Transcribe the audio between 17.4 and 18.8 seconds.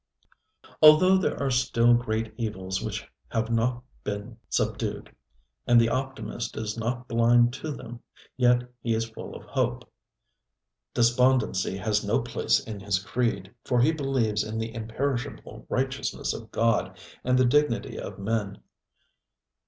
dignity of man.